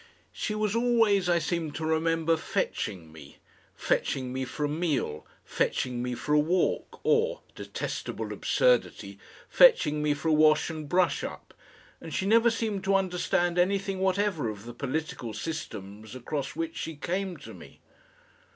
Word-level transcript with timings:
She 0.33 0.55
was 0.55 0.75
always, 0.75 1.29
I 1.29 1.37
seem 1.37 1.71
to 1.73 1.85
remember, 1.85 2.35
fetching 2.35 3.11
me; 3.11 3.37
fetching 3.75 4.33
me 4.33 4.45
for 4.45 4.63
a 4.65 4.67
meal, 4.67 5.27
fetching 5.45 6.01
me 6.01 6.15
for 6.15 6.33
a 6.33 6.39
walk 6.39 6.99
or, 7.03 7.41
detestable 7.53 8.33
absurdity! 8.33 9.19
fetching 9.47 10.01
me 10.01 10.15
for 10.15 10.29
a 10.29 10.33
wash 10.33 10.71
and 10.71 10.89
brush 10.89 11.23
up, 11.23 11.53
and 12.01 12.11
she 12.15 12.25
never 12.25 12.49
seemed 12.49 12.83
to 12.85 12.95
understand 12.95 13.59
anything 13.59 13.99
whatever 13.99 14.49
of 14.49 14.65
the 14.65 14.73
political 14.73 15.35
systems 15.35 16.15
across 16.15 16.55
which 16.55 16.75
she 16.77 16.95
came 16.95 17.37
to 17.37 17.53
me. 17.53 17.79